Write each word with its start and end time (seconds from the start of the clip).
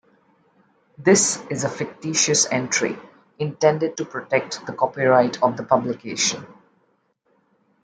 This 0.97 1.37
is 1.51 1.63
a 1.63 1.69
fictitious 1.69 2.47
entry, 2.51 2.97
intended 3.37 3.97
to 3.97 4.05
protect 4.05 4.65
the 4.65 4.73
copyright 4.73 5.43
of 5.43 5.57
the 5.57 5.63
publication. 5.63 6.43